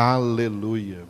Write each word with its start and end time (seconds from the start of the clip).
Aleluia. 0.00 1.08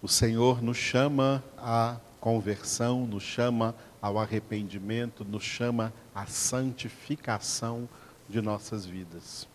O 0.00 0.08
Senhor 0.08 0.62
nos 0.62 0.78
chama 0.78 1.44
à 1.58 1.98
conversão, 2.18 3.06
nos 3.06 3.22
chama 3.22 3.74
ao 4.00 4.18
arrependimento, 4.18 5.22
nos 5.22 5.42
chama 5.42 5.92
à 6.14 6.24
santificação 6.24 7.86
de 8.26 8.40
nossas 8.40 8.86
vidas. 8.86 9.46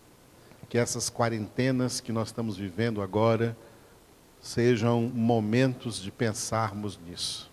Que 0.68 0.78
essas 0.78 1.10
quarentenas 1.10 1.98
que 2.00 2.12
nós 2.12 2.28
estamos 2.28 2.56
vivendo 2.56 3.02
agora 3.02 3.56
sejam 4.40 5.10
momentos 5.12 6.00
de 6.00 6.12
pensarmos 6.12 6.96
nisso. 7.04 7.50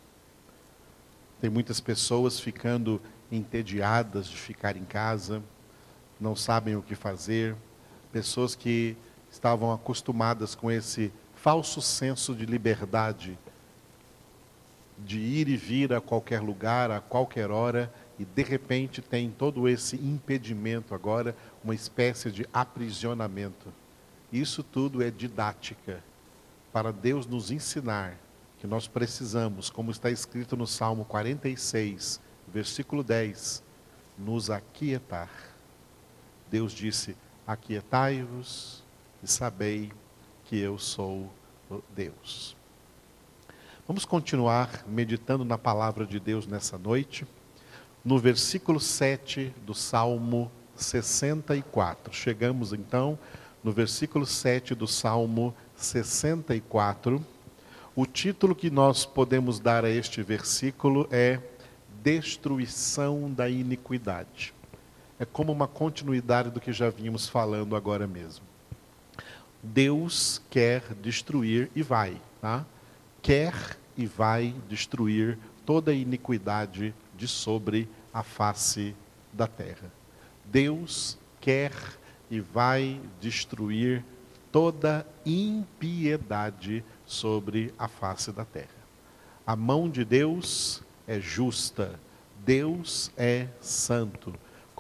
Tem 1.41 1.49
muitas 1.49 1.79
pessoas 1.79 2.39
ficando 2.39 3.01
entediadas 3.31 4.27
de 4.27 4.37
ficar 4.37 4.77
em 4.77 4.85
casa, 4.85 5.41
não 6.21 6.35
sabem 6.35 6.75
o 6.75 6.83
que 6.83 6.93
fazer, 6.93 7.55
pessoas 8.11 8.53
que 8.53 8.95
estavam 9.33 9.73
acostumadas 9.73 10.53
com 10.53 10.69
esse 10.69 11.11
falso 11.35 11.81
senso 11.81 12.35
de 12.35 12.45
liberdade, 12.45 13.35
de 14.99 15.17
ir 15.17 15.49
e 15.49 15.57
vir 15.57 15.91
a 15.91 15.99
qualquer 15.99 16.39
lugar, 16.39 16.91
a 16.91 17.01
qualquer 17.01 17.49
hora, 17.49 17.91
e 18.19 18.23
de 18.23 18.43
repente 18.43 19.01
tem 19.01 19.31
todo 19.31 19.67
esse 19.67 19.95
impedimento 19.95 20.93
agora, 20.93 21.35
uma 21.63 21.73
espécie 21.73 22.29
de 22.29 22.47
aprisionamento. 22.53 23.73
Isso 24.31 24.61
tudo 24.61 25.01
é 25.01 25.09
didática, 25.09 26.03
para 26.71 26.93
Deus 26.93 27.25
nos 27.25 27.49
ensinar 27.49 28.15
que 28.59 28.67
nós 28.67 28.87
precisamos, 28.87 29.67
como 29.71 29.89
está 29.89 30.11
escrito 30.11 30.55
no 30.55 30.67
Salmo 30.67 31.05
46, 31.05 32.21
versículo 32.47 33.03
10, 33.03 33.63
nos 34.15 34.51
aquietar. 34.51 35.31
Deus 36.51 36.71
disse: 36.71 37.17
Aquietai-vos 37.47 38.82
e 39.23 39.27
sabei 39.27 39.91
que 40.43 40.59
eu 40.59 40.77
sou 40.77 41.31
Deus. 41.95 42.55
Vamos 43.87 44.05
continuar 44.05 44.83
meditando 44.87 45.45
na 45.45 45.57
palavra 45.57 46.05
de 46.05 46.19
Deus 46.19 46.45
nessa 46.45 46.77
noite, 46.77 47.25
no 48.03 48.19
versículo 48.19 48.79
7 48.79 49.53
do 49.65 49.73
Salmo 49.73 50.51
64. 50.75 52.13
Chegamos 52.13 52.73
então 52.73 53.17
no 53.63 53.71
versículo 53.71 54.25
7 54.25 54.75
do 54.75 54.87
Salmo 54.87 55.55
64. 55.75 57.25
O 57.95 58.05
título 58.05 58.53
que 58.53 58.69
nós 58.69 59.05
podemos 59.05 59.59
dar 59.59 59.85
a 59.85 59.89
este 59.89 60.21
versículo 60.21 61.07
é 61.09 61.39
Destruição 62.01 63.31
da 63.31 63.49
Iniquidade. 63.49 64.53
É 65.17 65.23
como 65.23 65.51
uma 65.51 65.67
continuidade 65.67 66.49
do 66.49 66.59
que 66.59 66.73
já 66.73 66.89
vínhamos 66.89 67.29
falando 67.29 67.75
agora 67.75 68.05
mesmo. 68.05 68.52
Deus 69.63 70.41
quer 70.49 70.81
destruir 70.95 71.71
e 71.73 71.81
vai, 71.81 72.21
tá? 72.41 72.65
Quer 73.21 73.77
e 73.95 74.05
vai 74.05 74.53
destruir 74.67 75.37
toda 75.65 75.91
a 75.91 75.93
iniquidade 75.93 76.93
de 77.15 77.27
sobre 77.27 77.87
a 78.13 78.21
face 78.21 78.93
da 79.31 79.47
terra. 79.47 79.89
Deus 80.43 81.17
quer 81.39 81.71
e 82.29 82.41
vai 82.41 82.99
destruir 83.21 84.03
toda 84.51 85.07
impiedade 85.25 86.83
sobre 87.05 87.73
a 87.79 87.87
face 87.87 88.31
da 88.31 88.43
terra. 88.43 88.83
A 89.47 89.55
mão 89.55 89.89
de 89.89 90.03
Deus 90.03 90.83
é 91.07 91.19
justa, 91.19 91.99
Deus 92.45 93.11
é 93.17 93.47
santo. 93.61 94.33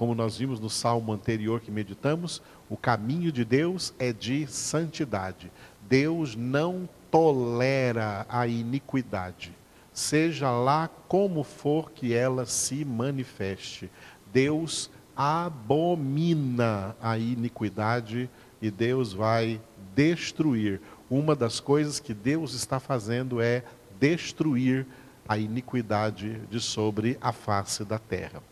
Como 0.03 0.15
nós 0.15 0.37
vimos 0.37 0.59
no 0.59 0.69
salmo 0.69 1.13
anterior 1.13 1.61
que 1.61 1.71
meditamos, 1.71 2.41
o 2.69 2.75
caminho 2.75 3.31
de 3.31 3.45
Deus 3.45 3.93
é 3.97 4.11
de 4.11 4.45
santidade. 4.47 5.49
Deus 5.87 6.35
não 6.35 6.89
tolera 7.09 8.25
a 8.27 8.45
iniquidade, 8.45 9.55
seja 9.93 10.51
lá 10.51 10.89
como 11.07 11.41
for 11.41 11.89
que 11.89 12.13
ela 12.13 12.45
se 12.45 12.83
manifeste. 12.83 13.89
Deus 14.33 14.91
abomina 15.15 16.97
a 17.01 17.17
iniquidade 17.17 18.29
e 18.61 18.69
Deus 18.69 19.13
vai 19.13 19.61
destruir. 19.95 20.81
Uma 21.09 21.33
das 21.33 21.61
coisas 21.61 22.01
que 22.01 22.13
Deus 22.13 22.53
está 22.53 22.77
fazendo 22.77 23.39
é 23.39 23.63
destruir 23.97 24.85
a 25.25 25.37
iniquidade 25.37 26.41
de 26.51 26.59
sobre 26.59 27.17
a 27.21 27.31
face 27.31 27.85
da 27.85 27.97
terra. 27.97 28.43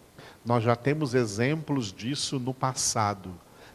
Nós 0.43 0.63
já 0.63 0.75
temos 0.75 1.13
exemplos 1.13 1.93
disso 1.93 2.39
no 2.39 2.51
passado. 2.53 3.29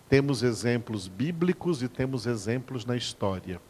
Temos 0.08 0.42
exemplos 0.42 1.06
bíblicos 1.06 1.80
e 1.80 1.88
temos 1.88 2.26
exemplos 2.26 2.84
na 2.84 2.96
história. 2.96 3.60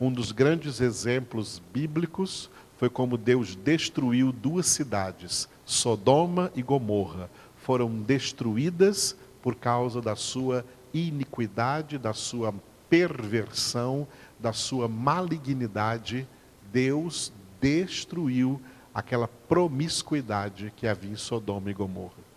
Um 0.00 0.10
dos 0.10 0.32
grandes 0.32 0.80
exemplos 0.80 1.60
bíblicos 1.72 2.48
foi 2.78 2.88
como 2.88 3.18
Deus 3.18 3.54
destruiu 3.54 4.32
duas 4.32 4.66
cidades, 4.66 5.46
Sodoma 5.64 6.50
e 6.54 6.62
Gomorra. 6.62 7.28
Foram 7.56 7.90
destruídas 8.00 9.14
por 9.42 9.54
causa 9.54 10.00
da 10.00 10.16
sua 10.16 10.64
iniquidade, 10.94 11.98
da 11.98 12.14
sua 12.14 12.54
perversão, 12.88 14.08
da 14.38 14.54
sua 14.54 14.88
malignidade. 14.88 16.26
Deus 16.72 17.30
destruiu 17.60 18.58
aquela 18.94 19.28
promiscuidade 19.28 20.72
que 20.74 20.86
havia 20.86 21.10
em 21.10 21.16
Sodoma 21.16 21.70
e 21.70 21.74
Gomorra. 21.74 22.27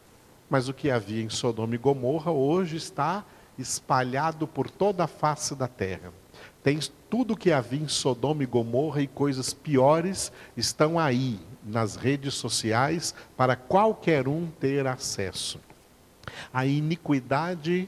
Mas 0.51 0.67
o 0.67 0.73
que 0.73 0.91
havia 0.91 1.23
em 1.23 1.29
Sodoma 1.29 1.75
e 1.75 1.77
Gomorra 1.77 2.29
hoje 2.29 2.75
está 2.75 3.23
espalhado 3.57 4.45
por 4.45 4.69
toda 4.69 5.05
a 5.05 5.07
face 5.07 5.55
da 5.55 5.65
terra. 5.65 6.11
Tem 6.61 6.77
tudo 7.09 7.37
que 7.37 7.53
havia 7.53 7.79
em 7.79 7.87
Sodoma 7.87 8.43
e 8.43 8.45
Gomorra 8.45 9.01
e 9.01 9.07
coisas 9.07 9.53
piores 9.53 10.29
estão 10.57 10.99
aí 10.99 11.39
nas 11.63 11.95
redes 11.95 12.33
sociais 12.33 13.15
para 13.37 13.55
qualquer 13.55 14.27
um 14.27 14.47
ter 14.59 14.85
acesso. 14.85 15.57
A 16.53 16.65
iniquidade 16.65 17.87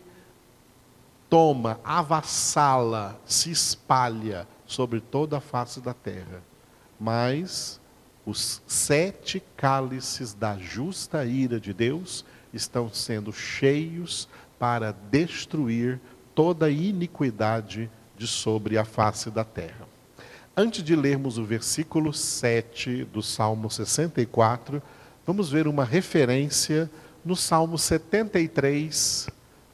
toma, 1.29 1.81
avassala, 1.84 3.19
se 3.25 3.52
espalha 3.52 4.47
sobre 4.66 5.02
toda 5.02 5.40
a 5.40 5.41
face 5.41 5.81
da 5.81 5.94
terra. 5.94 6.41
Mas 6.97 7.78
os 8.25 8.62
sete 8.66 9.44
cálices 9.57 10.34
da 10.34 10.57
justa 10.57 11.25
ira 11.25 11.59
de 11.59 11.73
Deus 11.73 12.23
estão 12.53 12.94
sendo 12.94 13.34
cheios 13.34 14.28
para 14.59 14.91
destruir 14.91 16.00
toda 16.36 16.69
iniquidade 16.69 17.90
de 18.18 18.28
sobre 18.28 18.78
a 18.78 18.86
face 18.86 19.30
da 19.30 19.44
terra. 19.44 19.88
Antes 20.56 20.84
de 20.84 20.96
lermos 20.96 21.38
o 21.38 21.44
versículo 21.44 22.14
7 22.14 23.06
do 23.06 23.24
Salmo 23.24 23.69
64, 23.69 24.81
vamos 25.25 25.50
ver 25.50 25.68
uma 25.68 25.84
referência 25.84 26.90
no 27.25 27.36
Salmo 27.36 27.78
73, 27.78 29.28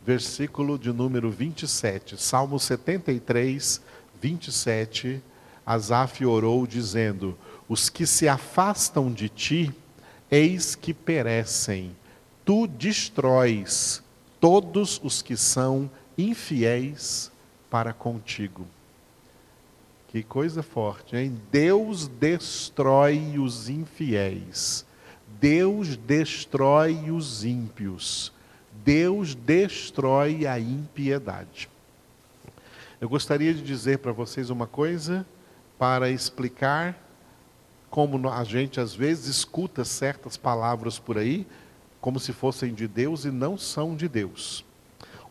versículo 0.06 0.80
de 0.80 0.94
número 0.94 1.30
27. 1.30 2.20
Salmo 2.22 2.60
73, 2.60 3.82
27. 4.22 5.22
Asaf 5.66 6.26
orou 6.26 6.66
dizendo: 6.66 7.38
Os 7.68 7.90
que 7.90 8.06
se 8.06 8.28
afastam 8.28 9.12
de 9.12 9.28
ti, 9.28 9.76
eis 10.32 10.76
que 10.76 10.94
perecem. 10.94 11.92
Tu 12.50 12.66
destróis 12.66 14.02
todos 14.40 15.00
os 15.04 15.22
que 15.22 15.38
são 15.38 15.88
infiéis 16.18 17.32
para 17.70 17.94
contigo. 17.94 18.66
Que 20.08 20.24
coisa 20.24 20.64
forte, 20.64 21.16
hein? 21.16 21.40
Deus 21.52 22.08
destrói 22.08 23.38
os 23.38 23.70
infiéis. 23.70 24.84
Deus 25.40 25.96
destrói 25.96 27.12
os 27.12 27.46
ímpios. 27.46 28.34
Deus 28.84 29.36
destrói 29.36 30.48
a 30.48 30.60
impiedade. 30.60 31.70
Eu 33.00 33.08
gostaria 33.08 33.54
de 33.54 33.62
dizer 33.62 34.00
para 34.00 34.12
vocês 34.12 34.50
uma 34.50 34.66
coisa 34.66 35.24
para 35.78 36.10
explicar 36.10 36.98
como 37.92 38.28
a 38.28 38.44
gente 38.44 38.80
às 38.80 38.96
vezes 38.96 39.28
escuta 39.28 39.86
certas 39.86 40.36
palavras 40.36 40.98
por 40.98 41.16
aí, 41.16 41.46
como 42.02 42.20
se 42.20 42.34
fossem 42.34 42.74
de 42.74 42.88
Deus 42.88 43.26
e 43.26 43.32
não 43.32 43.58
são 43.58 43.96
de 43.96 44.08
Deus. 44.08 44.66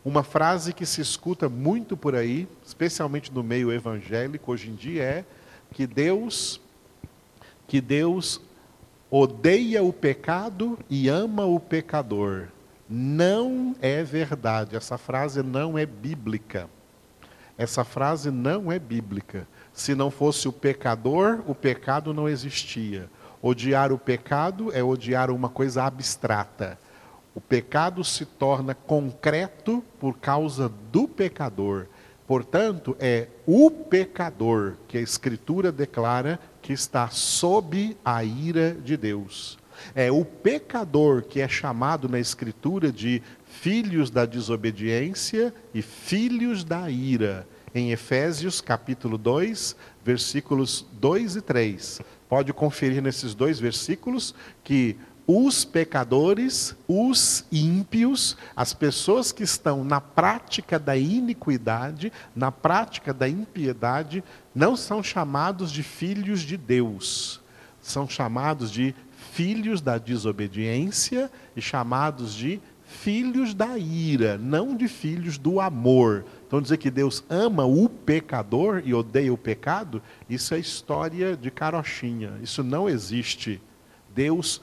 Uma 0.03 0.23
frase 0.23 0.73
que 0.73 0.85
se 0.85 1.01
escuta 1.01 1.49
muito 1.49 1.97
por 1.97 2.15
aí, 2.15 2.47
especialmente 2.65 3.33
no 3.33 3.43
meio 3.43 3.71
evangélico 3.71 4.51
hoje 4.51 4.69
em 4.69 4.75
dia, 4.75 5.03
é 5.03 5.25
que 5.71 5.85
Deus 5.85 6.61
que 7.67 7.79
Deus 7.79 8.41
odeia 9.11 9.83
o 9.83 9.93
pecado 9.93 10.77
e 10.89 11.07
ama 11.07 11.45
o 11.45 11.59
pecador. 11.59 12.47
Não 12.89 13.75
é 13.79 14.03
verdade. 14.03 14.75
Essa 14.75 14.97
frase 14.97 15.43
não 15.43 15.77
é 15.77 15.85
bíblica. 15.85 16.67
Essa 17.55 17.83
frase 17.83 18.31
não 18.31 18.71
é 18.71 18.79
bíblica. 18.79 19.47
Se 19.71 19.93
não 19.93 20.09
fosse 20.09 20.47
o 20.47 20.53
pecador, 20.53 21.43
o 21.45 21.53
pecado 21.53 22.11
não 22.11 22.27
existia. 22.27 23.07
Odiar 23.41 23.93
o 23.93 23.97
pecado 23.97 24.69
é 24.73 24.83
odiar 24.83 25.31
uma 25.31 25.47
coisa 25.47 25.83
abstrata. 25.83 26.77
O 27.33 27.39
pecado 27.39 28.03
se 28.03 28.25
torna 28.25 28.75
concreto 28.75 29.83
por 29.97 30.17
causa 30.17 30.69
do 30.91 31.07
pecador. 31.07 31.87
Portanto, 32.27 32.97
é 32.99 33.27
o 33.45 33.71
pecador 33.71 34.75
que 34.87 34.97
a 34.97 35.01
Escritura 35.01 35.71
declara 35.71 36.37
que 36.61 36.73
está 36.73 37.09
sob 37.09 37.95
a 38.03 38.23
ira 38.23 38.73
de 38.73 38.97
Deus. 38.97 39.57
É 39.95 40.11
o 40.11 40.25
pecador 40.25 41.23
que 41.23 41.39
é 41.39 41.47
chamado 41.47 42.09
na 42.09 42.19
Escritura 42.19 42.91
de 42.91 43.23
filhos 43.45 44.11
da 44.11 44.25
desobediência 44.25 45.53
e 45.73 45.81
filhos 45.81 46.65
da 46.65 46.89
ira. 46.89 47.47
Em 47.73 47.91
Efésios 47.91 48.59
capítulo 48.59 49.17
2, 49.17 49.75
versículos 50.03 50.85
2 50.93 51.37
e 51.37 51.41
3. 51.41 52.01
Pode 52.29 52.53
conferir 52.53 53.01
nesses 53.01 53.33
dois 53.33 53.59
versículos 53.59 54.35
que 54.63 54.95
os 55.31 55.65
pecadores, 55.65 56.75
os 56.87 57.45
ímpios, 57.51 58.37
as 58.55 58.73
pessoas 58.73 59.31
que 59.31 59.43
estão 59.43 59.83
na 59.83 59.99
prática 59.99 60.79
da 60.79 60.95
iniquidade, 60.97 62.11
na 62.35 62.51
prática 62.51 63.13
da 63.13 63.27
impiedade, 63.27 64.23
não 64.55 64.75
são 64.75 65.03
chamados 65.03 65.71
de 65.71 65.83
filhos 65.83 66.41
de 66.41 66.57
Deus, 66.57 67.41
são 67.81 68.07
chamados 68.09 68.71
de 68.71 68.95
filhos 69.33 69.81
da 69.81 69.97
desobediência 69.97 71.31
e 71.55 71.61
chamados 71.61 72.33
de 72.33 72.59
filhos 72.83 73.53
da 73.53 73.77
ira, 73.77 74.35
não 74.37 74.75
de 74.75 74.87
filhos 74.87 75.37
do 75.37 75.59
amor. 75.59 76.25
Então, 76.49 76.59
dizer 76.59 76.77
que 76.77 76.89
Deus 76.89 77.23
ama 77.29 77.63
o 77.63 77.87
pecador 77.87 78.81
e 78.83 78.91
odeia 78.91 79.31
o 79.31 79.37
pecado, 79.37 80.01
isso 80.27 80.55
é 80.55 80.57
história 80.57 81.37
de 81.37 81.51
carochinha, 81.51 82.39
isso 82.41 82.63
não 82.63 82.89
existe. 82.89 83.61
Deus 84.15 84.59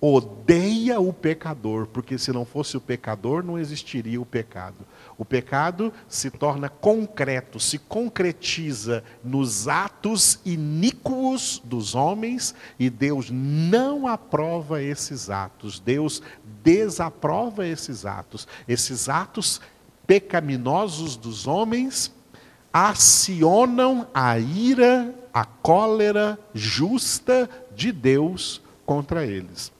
odeia 0.00 1.00
o 1.00 1.12
pecador, 1.12 1.86
porque 1.86 2.18
se 2.18 2.32
não 2.32 2.44
fosse 2.44 2.76
o 2.76 2.80
pecador, 2.80 3.44
não 3.44 3.56
existiria 3.56 4.20
o 4.20 4.26
pecado. 4.26 4.84
O 5.16 5.24
pecado 5.24 5.92
se 6.08 6.28
torna 6.28 6.68
concreto, 6.68 7.60
se 7.60 7.78
concretiza 7.78 9.04
nos 9.22 9.68
atos 9.68 10.40
iníquos 10.44 11.62
dos 11.64 11.94
homens 11.94 12.52
e 12.80 12.90
Deus 12.90 13.30
não 13.30 14.08
aprova 14.08 14.82
esses 14.82 15.30
atos. 15.30 15.78
Deus 15.78 16.20
desaprova 16.64 17.64
esses 17.64 18.04
atos. 18.04 18.48
Esses 18.66 19.08
atos 19.08 19.60
pecaminosos 20.08 21.16
dos 21.16 21.46
homens 21.46 22.10
acionam 22.72 24.08
a 24.14 24.38
ira, 24.38 25.14
a 25.34 25.44
cólera 25.44 26.38
justa 26.54 27.48
de 27.76 27.92
Deus 27.92 28.62
contra 28.86 29.26
eles. 29.26 29.70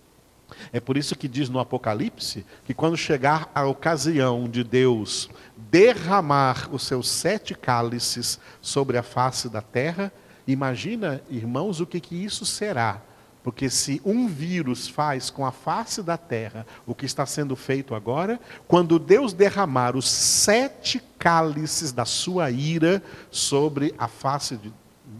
É 0.71 0.81
por 0.81 0.99
isso 0.99 1.17
que 1.17 1.27
diz 1.27 1.49
no 1.49 1.59
Apocalipse 1.59 2.45
que 2.67 2.75
quando 2.75 2.97
chegar 2.97 3.51
a 3.55 3.65
ocasião 3.65 4.47
de 4.47 4.63
Deus 4.63 5.31
derramar 5.57 6.69
os 6.71 6.83
seus 6.83 7.09
sete 7.09 7.55
cálices 7.55 8.39
sobre 8.61 8.99
a 8.99 9.03
face 9.03 9.49
da 9.49 9.63
terra, 9.63 10.13
imagina, 10.47 11.23
irmãos, 11.31 11.81
o 11.81 11.87
que, 11.87 12.01
que 12.01 12.23
isso 12.23 12.45
será. 12.45 13.01
Porque 13.49 13.71
se 13.71 13.99
um 14.05 14.29
vírus 14.29 14.89
faz 14.89 15.31
com 15.31 15.47
a 15.47 15.51
face 15.51 16.03
da 16.03 16.19
terra 16.19 16.67
o 16.87 16.95
que 16.95 17.07
está 17.07 17.25
sendo 17.25 17.57
feito 17.57 17.95
agora, 17.95 18.39
quando 18.67 18.99
Deus 18.99 19.33
derramar 19.33 19.97
os 19.97 20.07
sete 20.07 21.03
cálices 21.19 21.91
da 21.91 22.05
sua 22.05 22.51
ira 22.51 23.03
sobre 23.31 23.95
a 23.97 24.07
face 24.07 24.59
de, 24.59 24.71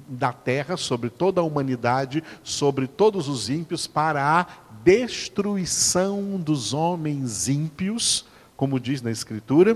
da 0.07 0.31
terra, 0.31 0.77
sobre 0.77 1.09
toda 1.09 1.41
a 1.41 1.45
humanidade, 1.45 2.23
sobre 2.43 2.87
todos 2.87 3.29
os 3.29 3.49
ímpios, 3.49 3.87
para 3.87 4.23
a 4.23 4.47
destruição 4.85 6.39
dos 6.39 6.75
homens 6.75 7.49
ímpios, 7.49 8.27
como 8.59 8.79
diz 8.79 9.01
na 9.01 9.11
Escritura. 9.11 9.75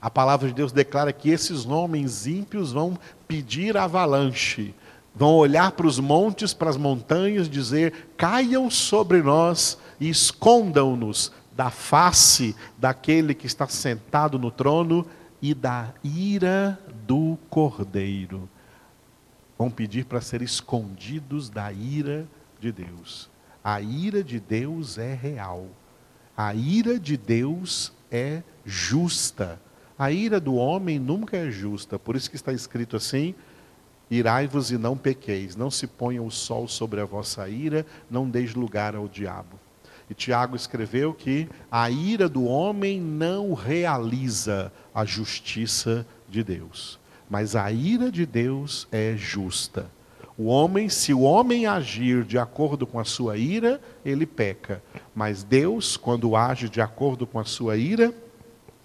A 0.00 0.08
palavra 0.08 0.46
de 0.46 0.54
Deus 0.54 0.70
declara 0.70 1.12
que 1.12 1.30
esses 1.30 1.66
homens 1.66 2.28
ímpios 2.28 2.70
vão 2.70 2.96
pedir 3.26 3.76
avalanche, 3.76 4.72
vão 5.14 5.34
olhar 5.34 5.72
para 5.72 5.86
os 5.86 5.98
montes, 5.98 6.54
para 6.54 6.70
as 6.70 6.76
montanhas, 6.76 7.48
dizer: 7.48 8.08
caiam 8.16 8.70
sobre 8.70 9.22
nós 9.22 9.78
e 9.98 10.08
escondam-nos 10.08 11.32
da 11.56 11.70
face 11.70 12.56
daquele 12.78 13.34
que 13.34 13.46
está 13.46 13.66
sentado 13.66 14.38
no 14.38 14.50
trono 14.50 15.06
e 15.42 15.54
da 15.54 15.92
ira 16.02 16.78
do 17.06 17.38
cordeiro. 17.48 18.48
Vão 19.58 19.70
pedir 19.70 20.06
para 20.06 20.20
ser 20.20 20.40
escondidos 20.40 21.50
da 21.50 21.70
ira 21.70 22.26
de 22.58 22.72
Deus. 22.72 23.28
A 23.62 23.80
ira 23.80 24.24
de 24.24 24.40
Deus 24.40 24.96
é 24.96 25.12
real. 25.12 25.66
A 26.34 26.54
ira 26.54 26.98
de 26.98 27.16
Deus 27.16 27.92
é 28.10 28.42
justa. 28.64 29.60
A 29.98 30.10
ira 30.10 30.40
do 30.40 30.54
homem 30.54 30.98
nunca 30.98 31.36
é 31.36 31.50
justa. 31.50 31.98
Por 31.98 32.16
isso 32.16 32.30
que 32.30 32.36
está 32.36 32.54
escrito 32.54 32.96
assim: 32.96 33.34
Irai-vos 34.10 34.72
e 34.72 34.78
não 34.78 34.96
pequeis, 34.96 35.54
não 35.54 35.70
se 35.70 35.86
ponha 35.86 36.22
o 36.22 36.30
sol 36.30 36.66
sobre 36.66 37.00
a 37.00 37.04
vossa 37.04 37.48
ira, 37.48 37.86
não 38.10 38.28
deis 38.28 38.54
lugar 38.54 38.96
ao 38.96 39.06
diabo. 39.06 39.58
E 40.10 40.14
Tiago 40.14 40.56
escreveu 40.56 41.14
que 41.14 41.48
a 41.70 41.88
ira 41.88 42.28
do 42.28 42.44
homem 42.44 43.00
não 43.00 43.54
realiza 43.54 44.72
a 44.92 45.04
justiça 45.04 46.04
de 46.28 46.42
Deus, 46.42 46.98
mas 47.28 47.54
a 47.54 47.70
ira 47.70 48.10
de 48.10 48.26
Deus 48.26 48.88
é 48.90 49.14
justa. 49.16 49.88
O 50.36 50.46
homem, 50.46 50.88
se 50.88 51.12
o 51.12 51.20
homem 51.20 51.66
agir 51.66 52.24
de 52.24 52.38
acordo 52.38 52.86
com 52.86 52.98
a 52.98 53.04
sua 53.04 53.36
ira, 53.36 53.80
ele 54.04 54.24
peca. 54.24 54.82
Mas 55.14 55.44
Deus, 55.44 55.98
quando 55.98 56.34
age 56.34 56.68
de 56.68 56.80
acordo 56.80 57.26
com 57.26 57.38
a 57.38 57.44
sua 57.44 57.76
ira, 57.76 58.12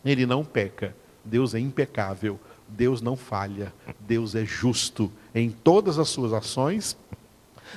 ele 0.03 0.25
não 0.25 0.43
peca. 0.43 0.93
Deus 1.23 1.55
é 1.55 1.59
impecável. 1.59 2.37
Deus 2.67 3.01
não 3.01 3.15
falha. 3.15 3.73
Deus 3.99 4.35
é 4.35 4.45
justo 4.45 5.11
em 5.33 5.49
todas 5.49 5.99
as 5.99 6.09
suas 6.09 6.33
ações. 6.33 6.97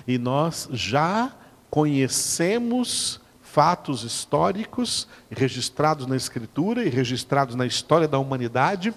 E 0.06 0.18
nós 0.18 0.68
já 0.72 1.32
conhecemos 1.70 3.20
fatos 3.42 4.04
históricos 4.04 5.08
registrados 5.30 6.06
na 6.06 6.16
Escritura 6.16 6.84
e 6.84 6.88
registrados 6.88 7.54
na 7.54 7.66
história 7.66 8.06
da 8.06 8.18
humanidade 8.18 8.94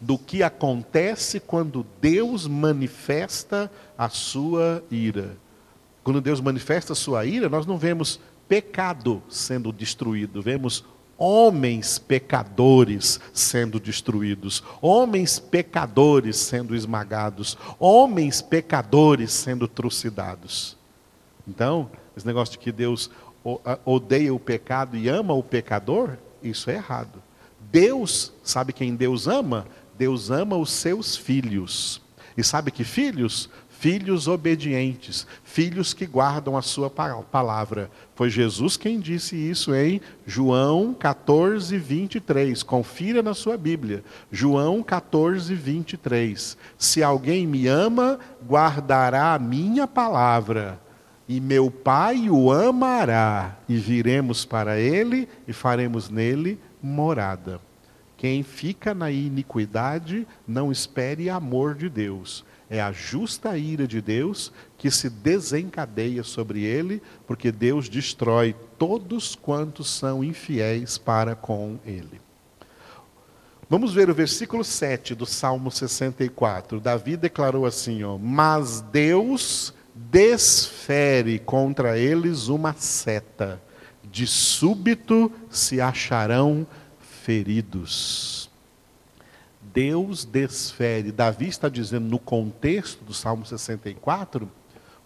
do 0.00 0.18
que 0.18 0.42
acontece 0.42 1.40
quando 1.40 1.86
Deus 2.00 2.46
manifesta 2.46 3.70
a 3.96 4.08
sua 4.08 4.82
ira. 4.90 5.36
Quando 6.02 6.20
Deus 6.20 6.40
manifesta 6.40 6.92
a 6.92 6.96
sua 6.96 7.24
ira, 7.24 7.48
nós 7.48 7.64
não 7.64 7.78
vemos 7.78 8.20
pecado 8.48 9.22
sendo 9.28 9.72
destruído, 9.72 10.42
vemos 10.42 10.84
homens 11.16 11.98
pecadores 11.98 13.20
sendo 13.32 13.78
destruídos, 13.78 14.62
homens 14.80 15.38
pecadores 15.38 16.36
sendo 16.36 16.74
esmagados, 16.74 17.56
homens 17.78 18.42
pecadores 18.42 19.32
sendo 19.32 19.68
trucidados. 19.68 20.76
Então, 21.46 21.90
esse 22.16 22.26
negócio 22.26 22.52
de 22.52 22.58
que 22.58 22.72
Deus 22.72 23.10
odeia 23.84 24.32
o 24.32 24.38
pecado 24.40 24.96
e 24.96 25.08
ama 25.08 25.34
o 25.34 25.42
pecador, 25.42 26.16
isso 26.42 26.70
é 26.70 26.74
errado. 26.74 27.22
Deus, 27.70 28.32
sabe 28.42 28.72
quem 28.72 28.94
Deus 28.94 29.26
ama? 29.26 29.66
Deus 29.98 30.30
ama 30.30 30.56
os 30.56 30.70
seus 30.70 31.16
filhos. 31.16 32.00
E 32.36 32.42
sabe 32.42 32.70
que 32.70 32.84
filhos? 32.84 33.48
Filhos 33.84 34.28
obedientes, 34.28 35.26
filhos 35.44 35.92
que 35.92 36.06
guardam 36.06 36.56
a 36.56 36.62
sua 36.62 36.88
palavra. 36.88 37.90
Foi 38.14 38.30
Jesus 38.30 38.78
quem 38.78 38.98
disse 38.98 39.36
isso 39.36 39.74
em 39.74 40.00
João 40.24 40.94
14, 40.94 41.76
23. 41.76 42.62
Confira 42.62 43.22
na 43.22 43.34
sua 43.34 43.58
Bíblia. 43.58 44.02
João 44.32 44.82
14, 44.82 45.54
23. 45.54 46.56
Se 46.78 47.02
alguém 47.02 47.46
me 47.46 47.66
ama, 47.66 48.18
guardará 48.48 49.34
a 49.34 49.38
minha 49.38 49.86
palavra, 49.86 50.80
e 51.28 51.38
meu 51.38 51.70
Pai 51.70 52.30
o 52.30 52.50
amará, 52.50 53.58
e 53.68 53.76
viremos 53.76 54.46
para 54.46 54.78
ele 54.80 55.28
e 55.46 55.52
faremos 55.52 56.08
nele 56.08 56.58
morada. 56.82 57.60
Quem 58.16 58.42
fica 58.42 58.94
na 58.94 59.10
iniquidade 59.10 60.26
não 60.48 60.72
espere 60.72 61.28
amor 61.28 61.74
de 61.74 61.90
Deus. 61.90 62.46
É 62.68 62.80
a 62.80 62.92
justa 62.92 63.56
ira 63.58 63.86
de 63.86 64.00
Deus 64.00 64.52
que 64.78 64.90
se 64.90 65.10
desencadeia 65.10 66.22
sobre 66.22 66.62
ele, 66.62 67.02
porque 67.26 67.52
Deus 67.52 67.88
destrói 67.88 68.54
todos 68.78 69.34
quantos 69.34 69.90
são 69.90 70.24
infiéis 70.24 70.96
para 70.98 71.34
com 71.34 71.78
ele. 71.84 72.20
Vamos 73.68 73.94
ver 73.94 74.10
o 74.10 74.14
versículo 74.14 74.62
7 74.62 75.14
do 75.14 75.26
Salmo 75.26 75.70
64. 75.70 76.80
Davi 76.80 77.16
declarou 77.16 77.66
assim: 77.66 78.02
ó, 78.02 78.18
Mas 78.18 78.80
Deus 78.80 79.74
desfere 79.94 81.38
contra 81.38 81.98
eles 81.98 82.48
uma 82.48 82.74
seta, 82.74 83.62
de 84.04 84.26
súbito 84.26 85.30
se 85.48 85.80
acharão 85.80 86.66
feridos. 86.98 88.50
Deus 89.74 90.24
desfere. 90.24 91.10
Davi 91.10 91.48
está 91.48 91.68
dizendo 91.68 92.08
no 92.08 92.18
contexto 92.20 93.04
do 93.04 93.12
Salmo 93.12 93.44
64, 93.44 94.48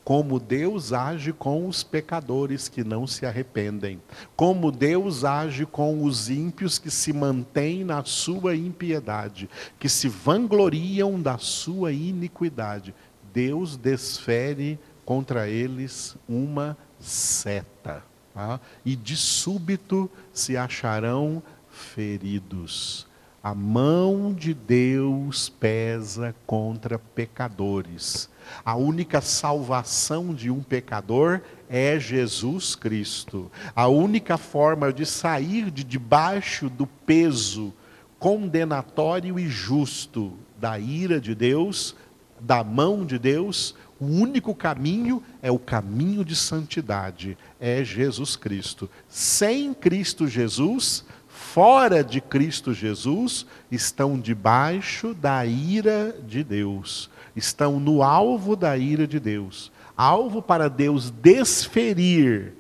como 0.04 0.38
Deus 0.38 0.92
age 0.92 1.32
com 1.32 1.66
os 1.66 1.82
pecadores 1.82 2.68
que 2.68 2.84
não 2.84 3.06
se 3.06 3.24
arrependem, 3.24 4.00
como 4.36 4.70
Deus 4.70 5.24
age 5.24 5.64
com 5.64 6.04
os 6.04 6.28
ímpios 6.28 6.78
que 6.78 6.90
se 6.90 7.14
mantêm 7.14 7.82
na 7.82 8.04
sua 8.04 8.54
impiedade, 8.54 9.48
que 9.78 9.88
se 9.88 10.06
vangloriam 10.06 11.20
da 11.20 11.38
sua 11.38 11.90
iniquidade. 11.90 12.94
Deus 13.32 13.74
desfere 13.74 14.78
contra 15.02 15.48
eles 15.48 16.14
uma 16.28 16.76
seta, 17.00 18.02
tá? 18.34 18.60
e 18.84 18.94
de 18.94 19.16
súbito 19.16 20.10
se 20.32 20.58
acharão 20.58 21.42
feridos. 21.70 23.07
A 23.48 23.54
mão 23.54 24.34
de 24.34 24.52
Deus 24.52 25.48
pesa 25.48 26.34
contra 26.46 26.98
pecadores. 26.98 28.28
A 28.62 28.76
única 28.76 29.22
salvação 29.22 30.34
de 30.34 30.50
um 30.50 30.62
pecador 30.62 31.40
é 31.66 31.98
Jesus 31.98 32.74
Cristo. 32.74 33.50
A 33.74 33.88
única 33.88 34.36
forma 34.36 34.92
de 34.92 35.06
sair 35.06 35.70
de 35.70 35.82
debaixo 35.82 36.68
do 36.68 36.86
peso 36.86 37.72
condenatório 38.18 39.38
e 39.38 39.48
justo 39.48 40.34
da 40.60 40.78
ira 40.78 41.18
de 41.18 41.34
Deus, 41.34 41.96
da 42.38 42.62
mão 42.62 43.06
de 43.06 43.18
Deus, 43.18 43.74
o 43.98 44.04
único 44.04 44.54
caminho 44.54 45.22
é 45.40 45.50
o 45.50 45.58
caminho 45.58 46.22
de 46.22 46.36
santidade, 46.36 47.36
é 47.58 47.82
Jesus 47.82 48.36
Cristo. 48.36 48.90
Sem 49.08 49.72
Cristo 49.72 50.28
Jesus, 50.28 51.04
fora 51.38 52.02
de 52.02 52.20
Cristo 52.20 52.74
Jesus, 52.74 53.46
estão 53.70 54.18
debaixo 54.18 55.14
da 55.14 55.46
ira 55.46 56.14
de 56.26 56.42
Deus 56.42 57.10
estão 57.36 57.78
no 57.78 58.02
alvo 58.02 58.56
da 58.56 58.76
ira 58.76 59.06
de 59.06 59.20
Deus 59.20 59.70
alvo 59.98 60.40
para 60.40 60.68
Deus 60.68 61.10
desferir 61.10 62.54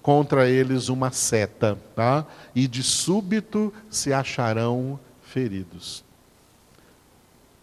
contra 0.00 0.48
eles 0.48 0.88
uma 0.88 1.10
seta, 1.10 1.76
tá? 1.96 2.24
e 2.54 2.68
de 2.68 2.84
súbito 2.84 3.72
se 3.90 4.12
acharão 4.12 5.00
feridos. 5.22 6.04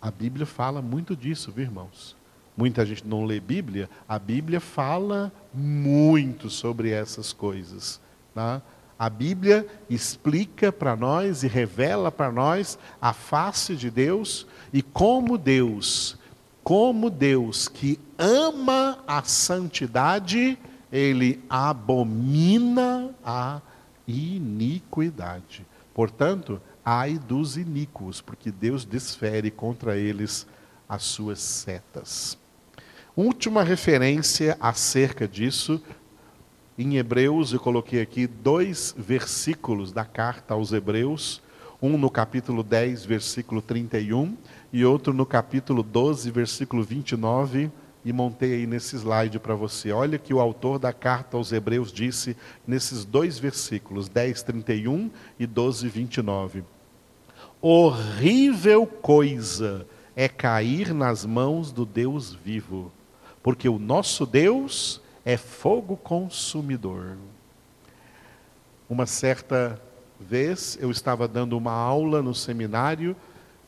A 0.02 0.12
Bíblia 0.12 0.46
fala 0.46 0.82
muito 0.82 1.16
disso, 1.16 1.52
viu, 1.52 1.64
irmãos? 1.64 2.16
Muita 2.58 2.86
gente 2.86 3.08
não 3.08 3.24
lê 3.24 3.40
Bíblia, 3.40 3.90
a 4.10 4.20
Bíblia 4.20 4.60
fala 4.60 5.32
muito 5.54 6.50
sobre 6.50 6.90
essas 6.90 7.32
coisas. 7.32 8.02
Tá? 8.36 8.62
A 9.02 9.10
Bíblia 9.10 9.66
explica 9.90 10.72
para 10.72 10.96
nós 10.96 11.42
e 11.42 11.48
revela 11.48 12.12
para 12.12 12.32
nós 12.32 12.78
a 13.02 13.14
face 13.14 13.76
de 13.76 13.90
Deus 13.90 14.46
e 14.72 14.84
como 14.84 15.40
Deus 15.40 16.20
como 16.64 17.10
Deus 17.10 17.68
que 17.68 18.00
ama 18.16 19.00
a 19.08 19.24
santidade, 19.24 20.56
ele 20.92 21.44
abomina 21.50 23.10
a 23.26 23.60
iniquidade. 24.08 25.66
Portanto, 25.96 26.62
ai 26.86 27.18
dos 27.18 27.58
iníquos, 27.58 28.22
porque 28.22 28.52
Deus 28.52 28.86
desfere 28.86 29.50
contra 29.50 29.98
eles 29.98 30.46
as 30.88 31.02
suas 31.02 31.40
setas. 31.40 32.38
Última 33.16 33.64
referência 33.64 34.56
acerca 34.62 35.28
disso, 35.28 35.82
em 36.82 36.98
Hebreus, 36.98 37.54
eu 37.54 37.60
coloquei 37.60 38.02
aqui 38.02 38.26
dois 38.28 38.96
versículos 38.98 39.92
da 39.92 40.04
carta 40.04 40.54
aos 40.54 40.72
Hebreus, 40.72 41.42
um 41.82 41.98
no 41.98 42.10
capítulo 42.10 42.64
10, 42.64 43.06
versículo 43.06 43.62
31, 43.62 44.36
e 44.74 44.84
outro 44.84 45.14
no 45.14 45.26
capítulo 45.26 45.84
12, 45.84 46.30
versículo 46.32 46.84
29, 46.84 47.72
e 48.04 48.12
montei 48.12 48.54
aí 48.54 48.68
nesse 48.68 48.96
slide 48.96 49.38
para 49.40 49.54
você. 49.54 49.92
Olha 49.92 50.18
que 50.18 50.34
o 50.34 50.40
autor 50.40 50.80
da 50.80 50.92
carta 50.92 51.38
aos 51.38 51.52
Hebreus 51.52 51.92
disse 51.92 52.36
nesses 52.66 53.06
dois 53.06 53.38
versículos, 53.38 54.10
10, 54.10 54.42
31 54.44 55.12
e 55.40 55.46
12, 55.46 55.88
29. 55.88 56.64
Horrível 57.62 58.88
coisa 58.88 59.86
é 60.16 60.28
cair 60.28 60.94
nas 60.94 61.26
mãos 61.26 61.72
do 61.72 61.86
Deus 61.86 62.34
vivo, 62.34 62.92
porque 63.44 63.70
o 63.70 63.78
nosso 63.78 64.26
Deus 64.26 65.00
é 65.26 65.38
fogo 65.38 65.98
consumidor. 65.98 67.18
Uma 68.90 69.06
certa 69.06 69.82
vez 70.20 70.78
eu 70.82 70.92
estava 70.92 71.28
dando 71.28 71.58
uma 71.58 71.72
aula 71.72 72.22
no 72.22 72.36
seminário 72.36 73.16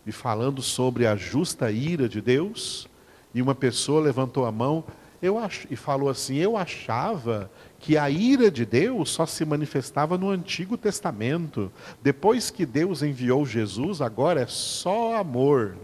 e 0.06 0.12
falando 0.12 0.62
sobre 0.62 1.08
a 1.08 1.16
justa 1.16 1.72
ira 1.72 2.10
de 2.10 2.22
Deus, 2.22 2.88
e 3.34 3.42
uma 3.42 3.56
pessoa 3.56 4.02
levantou 4.02 4.46
a 4.46 4.52
mão 4.52 4.84
eu 5.24 5.40
ach, 5.40 5.66
e 5.72 5.76
falou 5.78 6.10
assim: 6.10 6.36
Eu 6.36 6.58
achava 6.58 7.50
que 7.80 7.98
a 7.98 8.10
ira 8.10 8.52
de 8.52 8.66
Deus 8.66 9.10
só 9.10 9.26
se 9.26 9.46
manifestava 9.46 10.18
no 10.18 10.30
Antigo 10.30 10.76
Testamento. 10.76 11.72
Depois 12.02 12.50
que 12.50 12.66
Deus 12.66 13.02
enviou 13.02 13.46
Jesus, 13.46 14.02
agora 14.02 14.42
é 14.42 14.48
só 14.48 15.16
amor. 15.16 15.78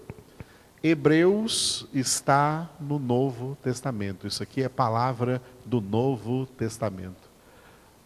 Hebreus 0.82 1.86
está 1.94 2.70
no 2.80 2.98
Novo 2.98 3.58
Testamento. 3.62 4.26
Isso 4.26 4.42
aqui 4.42 4.64
é 4.64 4.70
palavra 4.70 5.42
do 5.66 5.82
Novo 5.82 6.46
Testamento. 6.46 7.30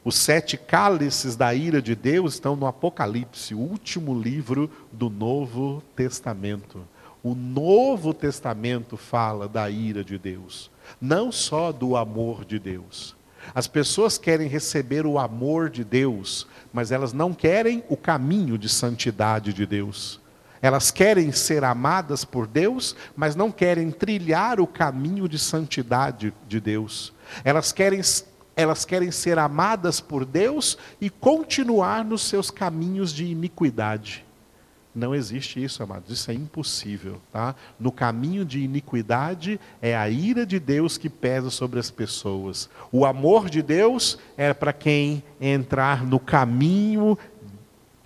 Os 0.04 0.16
sete 0.16 0.58
cálices 0.58 1.36
da 1.36 1.54
ira 1.54 1.82
de 1.82 1.96
Deus 1.96 2.34
estão 2.34 2.56
no 2.56 2.66
Apocalipse, 2.66 3.54
o 3.54 3.60
último 3.60 4.20
livro 4.20 4.70
do 4.92 5.10
Novo 5.10 5.84
Testamento. 5.96 6.84
O 7.24 7.36
Novo 7.36 8.14
Testamento 8.14 8.98
fala 8.98 9.48
da 9.48 9.70
ira 9.70 10.04
de 10.04 10.18
Deus, 10.18 10.70
não 11.00 11.32
só 11.32 11.72
do 11.72 11.96
amor 11.96 12.44
de 12.44 12.58
Deus. 12.58 13.16
As 13.54 13.68
pessoas 13.68 14.18
querem 14.18 14.48
receber 14.48 15.06
o 15.06 15.20
amor 15.20 15.70
de 15.70 15.84
Deus, 15.84 16.48
mas 16.74 16.92
elas 16.92 17.14
não 17.14 17.34
querem 17.34 17.84
o 17.88 17.96
caminho 17.96 18.58
de 18.58 18.68
santidade 18.68 19.54
de 19.54 19.66
Deus. 19.66 20.20
Elas 20.64 20.92
querem 20.92 21.34
ser 21.34 21.66
amadas 21.66 22.24
por 22.24 22.48
Deus, 22.48 22.96
mas 23.18 23.36
não 23.36 23.52
querem 23.52 23.92
trilhar 23.92 24.62
o 24.62 24.66
caminho 24.66 25.28
de 25.28 25.38
santidade 25.38 26.34
de 26.48 26.62
Deus. 26.62 27.12
Elas 27.44 27.74
querem 27.74 28.02
elas 28.56 28.86
querem 28.86 29.12
ser 29.12 29.40
amadas 29.40 30.00
por 30.00 30.24
Deus 30.24 30.78
e 31.02 31.10
continuar 31.10 32.06
nos 32.06 32.22
seus 32.22 32.52
caminhos 32.52 33.12
de 33.12 33.26
iniquidade. 33.26 34.24
Não 34.96 35.16
existe 35.16 35.62
isso, 35.62 35.82
amados, 35.82 36.12
isso 36.12 36.30
é 36.30 36.36
impossível. 36.36 37.20
Tá? 37.32 37.56
No 37.80 37.92
caminho 37.92 38.46
de 38.46 38.60
iniquidade 38.60 39.60
é 39.82 39.98
a 39.98 40.08
ira 40.08 40.46
de 40.46 40.60
Deus 40.60 41.00
que 41.00 41.10
pesa 41.10 41.50
sobre 41.50 41.80
as 41.80 41.90
pessoas. 41.90 42.70
O 42.92 43.04
amor 43.04 43.50
de 43.50 43.64
Deus 43.64 44.20
é 44.38 44.54
para 44.54 44.72
quem 44.72 45.24
entrar 45.42 46.06
no 46.06 46.20
caminho 46.20 47.18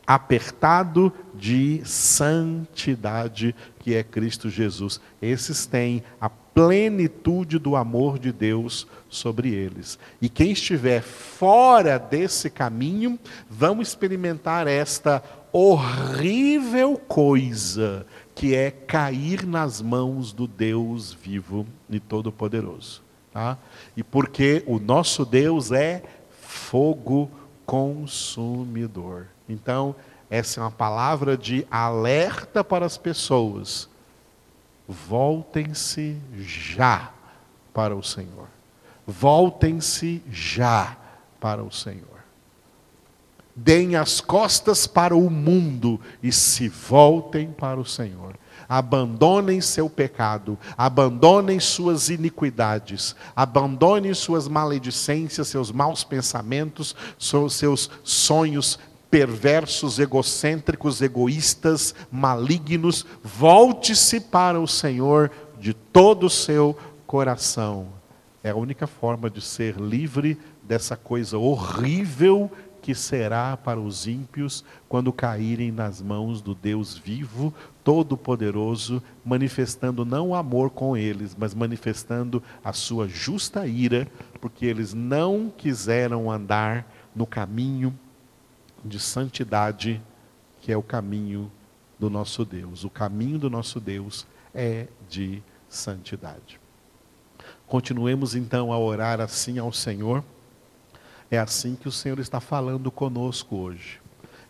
apertado 0.08 1.12
de 1.36 1.82
santidade, 1.84 3.54
que 3.80 3.94
é 3.94 4.02
Cristo 4.02 4.50
Jesus. 4.50 5.02
Esses 5.22 5.66
têm 5.66 6.02
a 6.20 6.30
plenitude 6.30 7.60
do 7.60 7.76
amor 7.76 8.18
de 8.18 8.32
Deus 8.32 8.88
sobre 9.10 9.54
eles. 9.54 10.00
E 10.22 10.30
quem 10.30 10.54
estiver 10.54 11.02
fora 11.02 12.00
desse 12.00 12.50
caminho, 12.50 13.20
vão 13.50 13.82
experimentar 13.82 14.66
esta 14.66 15.22
horrível 15.52 16.98
coisa 16.98 18.08
que 18.34 18.56
é 18.56 18.72
cair 18.72 19.46
nas 19.46 19.82
mãos 19.82 20.32
do 20.32 20.48
Deus 20.48 21.14
vivo 21.14 21.68
e 21.90 22.00
todo-poderoso. 22.00 23.04
Tá? 23.32 23.58
E 23.96 24.02
porque 24.02 24.64
o 24.66 24.80
nosso 24.80 25.26
Deus 25.26 25.72
é 25.72 26.02
fogo 26.42 27.30
consumidor. 27.66 29.28
Então, 29.48 29.96
essa 30.30 30.60
é 30.60 30.64
uma 30.64 30.72
palavra 30.72 31.38
de 31.38 31.66
alerta 31.70 32.64
para 32.64 32.86
as 32.86 32.98
pessoas 32.98 33.90
voltem-se 34.88 36.18
já 36.38 37.12
para 37.74 37.96
o 37.96 38.02
Senhor. 38.02 38.48
Voltem-se 39.06 40.24
já 40.30 40.96
para 41.40 41.64
o 41.64 41.72
Senhor. 41.72 42.06
Deem 43.56 43.96
as 43.96 44.22
costas 44.22 44.86
para 44.86 45.16
o 45.16 45.30
mundo 45.30 46.00
e 46.22 46.32
se 46.32 46.70
voltem 46.70 47.52
para 47.52 47.80
o 47.80 47.86
Senhor. 47.86 48.38
Abandonem 48.70 49.62
seu 49.62 49.90
pecado, 49.90 50.60
abandonem 50.78 51.60
suas 51.60 52.10
iniquidades, 52.10 53.16
abandonem 53.36 54.14
suas 54.14 54.48
maledicências, 54.48 55.48
seus 55.48 55.72
maus 55.72 56.04
pensamentos, 56.04 56.96
seus 57.18 57.90
sonhos 58.04 58.78
perversos, 59.18 59.98
egocêntricos, 59.98 61.02
egoístas, 61.02 61.96
malignos, 62.12 63.04
volte-se 63.24 64.20
para 64.20 64.62
o 64.62 64.68
Senhor 64.68 65.32
de 65.60 65.74
todo 65.74 66.28
o 66.28 66.30
seu 66.30 66.78
coração. 67.08 67.88
É 68.44 68.52
a 68.52 68.56
única 68.56 68.86
forma 68.86 69.28
de 69.28 69.42
ser 69.42 69.76
livre 69.78 70.38
dessa 70.62 70.96
coisa 70.96 71.36
horrível 71.36 72.52
que 72.80 72.94
será 72.94 73.58
para 73.58 73.80
os 73.80 74.06
ímpios 74.06 74.64
quando 74.88 75.12
caírem 75.12 75.72
nas 75.72 76.00
mãos 76.00 76.40
do 76.40 76.54
Deus 76.54 76.96
vivo, 76.96 77.52
todo-poderoso, 77.84 79.02
manifestando 79.26 80.06
não 80.06 80.36
amor 80.36 80.70
com 80.70 80.96
eles, 80.96 81.36
mas 81.36 81.56
manifestando 81.56 82.44
a 82.64 82.72
sua 82.72 83.08
justa 83.08 83.66
ira, 83.66 84.08
porque 84.40 84.68
eles 84.68 84.94
não 84.94 85.52
quiseram 85.58 86.30
andar 86.30 86.88
no 87.16 87.26
caminho 87.26 87.98
de 88.84 89.00
santidade, 89.00 90.02
que 90.62 90.72
é 90.72 90.78
o 90.78 90.84
caminho 90.84 91.52
do 92.00 92.10
nosso 92.10 92.46
Deus. 92.46 92.84
O 92.84 92.90
caminho 92.90 93.38
do 93.38 93.50
nosso 93.50 93.80
Deus 93.80 94.28
é 94.54 94.88
de 95.10 95.42
santidade. 95.70 96.60
Continuemos 97.66 98.36
então 98.36 98.72
a 98.72 98.80
orar 98.80 99.20
assim 99.20 99.60
ao 99.60 99.74
Senhor. 99.74 100.24
É 101.30 101.38
assim 101.38 101.76
que 101.76 101.88
o 101.88 101.92
Senhor 101.92 102.20
está 102.20 102.40
falando 102.40 102.90
conosco 102.90 103.56
hoje. 103.58 104.00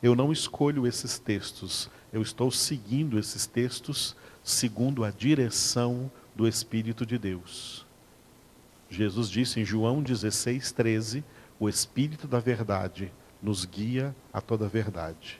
Eu 0.01 0.15
não 0.15 0.31
escolho 0.31 0.85
esses 0.85 1.17
textos, 1.17 1.89
eu 2.13 2.21
estou 2.21 2.51
seguindo 2.51 3.17
esses 3.17 3.47
textos 3.47 4.15
segundo 4.43 5.03
a 5.03 5.09
direção 5.09 6.11
do 6.35 6.47
Espírito 6.47 7.05
de 7.05 7.17
Deus. 7.17 7.85
Jesus 8.89 9.27
disse 9.27 9.59
em 9.59 9.65
João 9.65 10.03
16, 10.03 10.71
13: 10.71 11.23
O 11.59 11.67
Espírito 11.67 12.27
da 12.27 12.39
Verdade 12.39 13.11
nos 13.41 13.65
guia 13.65 14.15
a 14.33 14.41
toda 14.41 14.65
a 14.65 14.69
verdade. 14.69 15.39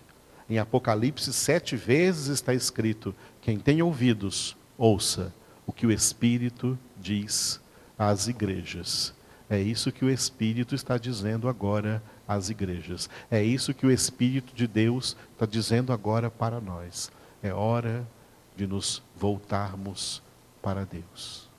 Em 0.50 0.60
Apocalipse, 0.60 1.34
sete 1.34 1.76
vezes 1.76 2.28
está 2.28 2.54
escrito: 2.54 3.14
Quem 3.42 3.60
tem 3.60 3.82
ouvidos, 3.82 4.56
ouça 4.78 5.34
o 5.66 5.74
que 5.74 5.86
o 5.86 5.92
Espírito 5.92 6.78
diz 6.98 7.60
às 7.98 8.28
igrejas. 8.28 9.14
É 9.50 9.60
isso 9.60 9.92
que 9.92 10.04
o 10.04 10.10
Espírito 10.10 10.76
está 10.76 10.98
dizendo 10.98 11.48
agora 11.48 12.02
às 12.28 12.50
igrejas. 12.50 13.10
É 13.32 13.42
isso 13.42 13.74
que 13.74 13.86
o 13.86 13.92
Espírito 13.92 14.54
de 14.54 14.68
Deus 14.68 15.16
está 15.34 15.46
dizendo 15.46 15.94
agora 15.94 16.30
para 16.30 16.60
nós. 16.60 17.12
É 17.42 17.54
hora 17.54 18.08
de 18.56 18.68
nos 18.68 19.02
voltarmos 19.16 20.22
para 20.62 20.86
Deus. 20.86 21.50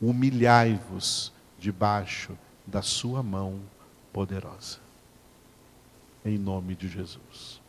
Humilhai-vos 0.00 1.32
debaixo 1.58 2.36
da 2.66 2.82
Sua 2.82 3.22
mão 3.22 3.60
poderosa. 4.12 4.78
Em 6.24 6.36
nome 6.36 6.74
de 6.74 6.86
Jesus. 6.88 7.59